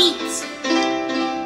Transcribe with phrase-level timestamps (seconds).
[0.00, 0.48] Beats.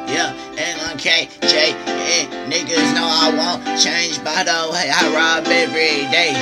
[0.07, 5.43] Yeah, and on KJ, and niggas know I won't change by the way I rob
[5.51, 6.39] every day.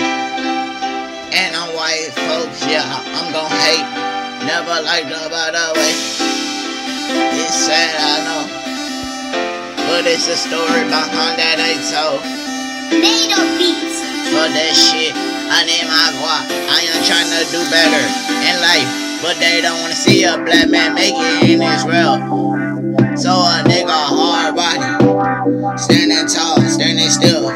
[1.33, 3.89] And on white folks, yeah, I'm gon' hate.
[4.45, 5.97] Never liked them by the way.
[7.41, 8.45] It's sad, I know.
[9.89, 12.21] But it's a story behind that I told.
[12.93, 14.05] Made of Beats.
[14.29, 16.45] For that shit, I need my guap.
[16.77, 18.05] I am trying to do better
[18.45, 19.02] in life.
[19.33, 22.19] But they don't wanna see a black man make it in Israel.
[23.17, 27.47] So a nigga hard body, standing tall, standing still,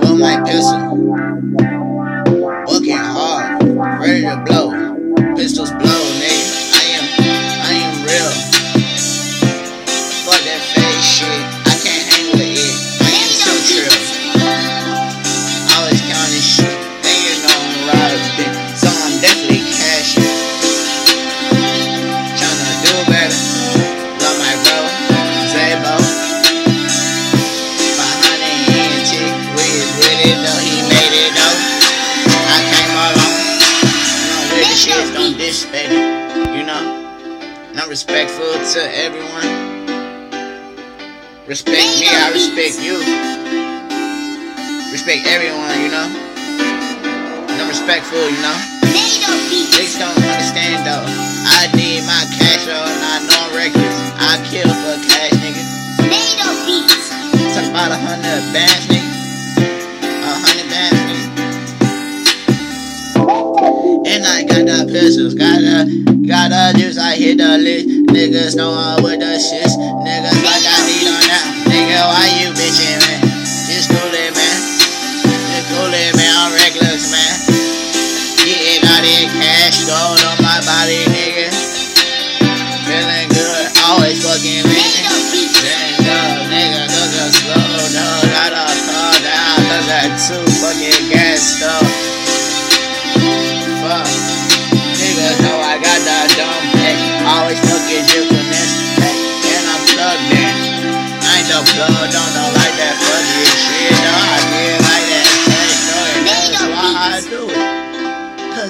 [0.00, 0.98] with my pistol,
[2.68, 3.64] working hard,
[4.02, 6.52] ready to blow, pistols blow, nigga.
[6.76, 7.04] I am,
[7.64, 8.32] I am real.
[10.28, 11.55] Fuck that fake shit,
[35.64, 35.88] it,
[36.52, 36.84] you know.
[37.76, 39.48] I'm respectful to everyone.
[41.46, 43.00] Respect me, I respect you.
[44.92, 46.08] Respect everyone, you know.
[47.56, 48.56] I'm respectful, you know.
[48.92, 51.06] Niggas don't understand though.
[51.56, 53.96] I need my cash or not no records.
[54.20, 55.64] I kill for cash, nigga.
[57.54, 59.15] Talk about a hundred bands, nigga.
[65.16, 65.88] Got the,
[66.28, 66.98] got the juice.
[67.00, 67.88] I hit the list.
[68.12, 69.72] Niggas know I'm with the shits.
[69.72, 71.72] Niggas like I need on now.
[71.72, 73.24] Nigga, why you bitching, man?
[73.64, 74.58] Just cool it, man.
[75.24, 76.32] Just cool it, man.
[76.36, 77.32] I'm reckless, man.
[78.44, 80.25] Getting all that cash, gold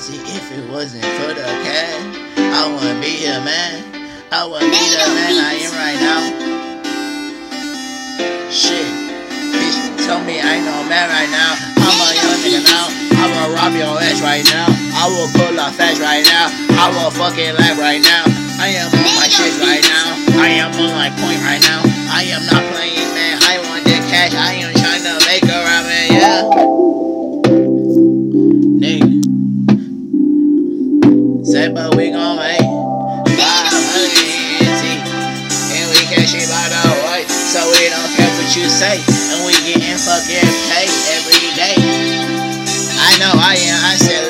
[0.06, 1.98] Cause if it wasn't for the cash,
[2.38, 3.82] I wouldn't be here, man.
[4.30, 6.22] I wouldn't be the man I am right now.
[8.46, 8.86] Shit.
[9.50, 11.58] Bitch tell me I ain't no man right now.
[11.82, 12.86] I'm a young nigga now.
[13.18, 14.70] I will rob your ass right now.
[14.94, 16.54] I will pull off fast right now.
[16.78, 18.30] I will fucking laugh right now.
[18.62, 20.38] I am on my shit right now.
[20.38, 21.82] I am on my point right now.
[22.14, 23.42] I am not playing, man.
[23.42, 24.38] I want that cash.
[24.38, 24.75] I am
[31.44, 34.84] Say, but we gon' make 500 ENT.
[35.74, 37.22] And we cash it by the way.
[37.28, 38.98] So we don't care what you say.
[39.32, 41.76] And we getting fucking paid every day.
[42.98, 43.78] I know I am.
[43.84, 44.26] I said